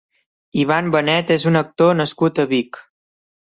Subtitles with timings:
[0.61, 2.85] Ivan Benet és un actor nascut a Vic.